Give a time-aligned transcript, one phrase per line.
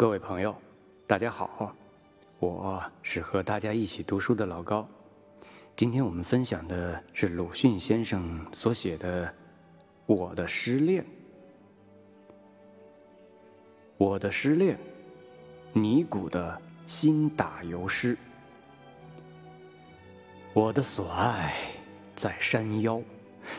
[0.00, 0.54] 各位朋友，
[1.08, 1.74] 大家好，
[2.38, 4.88] 我是和大家一起读书的老高。
[5.74, 9.26] 今天我们分享的是鲁迅先生所写的
[10.06, 11.02] 《我的失恋》。
[13.96, 14.78] 我的失恋，
[15.72, 18.16] 尼古的新打油诗。
[20.52, 21.56] 我的所爱
[22.14, 23.02] 在山腰，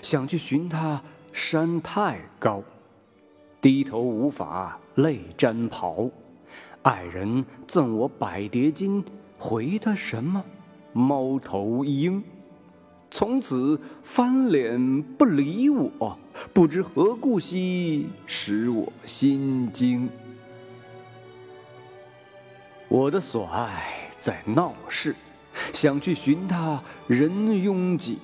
[0.01, 1.03] 想去寻他，
[1.33, 2.63] 山太高，
[3.59, 6.09] 低头无法泪沾袍。
[6.81, 9.03] 爱人赠我百叠金，
[9.37, 10.43] 回他什么？
[10.93, 12.23] 猫头鹰，
[13.11, 16.17] 从此翻脸不理我，
[16.53, 20.09] 不知何故兮，使我心惊。
[22.87, 25.13] 我的所爱在闹市，
[25.73, 28.17] 想去寻他，人拥挤，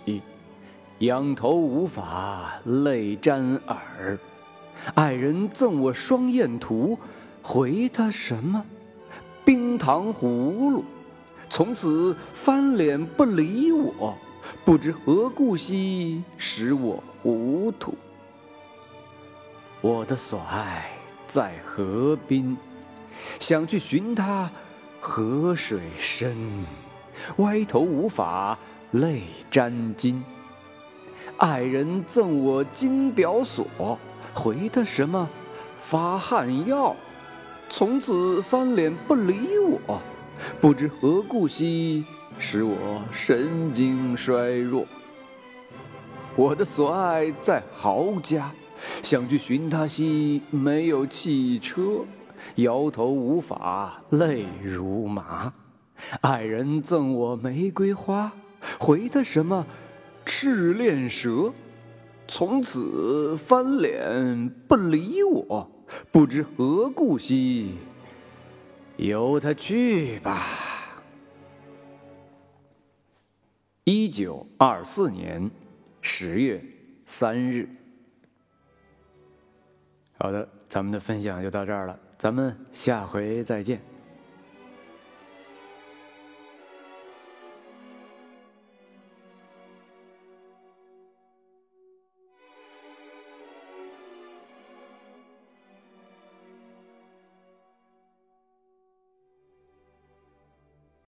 [1.00, 4.18] 仰头无法泪沾耳。
[4.96, 6.98] 爱人赠我双燕图，
[7.48, 8.66] 回他什么？
[9.46, 10.84] 冰糖葫芦。
[11.48, 14.18] 从此翻脸不理我，
[14.66, 17.94] 不知何故兮，使我糊涂。
[19.80, 20.90] 我的所爱
[21.28, 22.58] 在河滨，
[23.40, 24.50] 想去寻他，
[25.00, 26.36] 河水深，
[27.38, 28.58] 歪头无法
[28.90, 29.22] 泪
[29.52, 30.24] 沾襟。
[31.38, 34.00] 爱人赠我金表锁，
[34.34, 35.30] 回他什么？
[35.78, 36.96] 发汗药。
[37.70, 40.02] 从此翻脸不理我。
[40.60, 42.04] 不知何故兮，
[42.38, 42.76] 使我
[43.12, 44.86] 神经衰弱。
[46.36, 48.52] 我的所爱在豪家，
[49.02, 52.06] 想去寻他兮，没有汽车，
[52.56, 55.54] 摇头无法，泪如麻。
[56.22, 58.34] 爱人赠我玫瑰花，
[58.78, 59.66] 回他什么？
[60.26, 61.54] 赤练蛇。
[62.28, 65.72] 从此翻脸不理我，
[66.12, 67.76] 不知何故兮。
[68.98, 70.44] 由他去吧。
[73.84, 75.52] 一九二四年
[76.02, 76.64] 十月
[77.06, 77.70] 三日。
[80.18, 83.82] 好的，咱们的分享就到这儿了，咱们下回再见。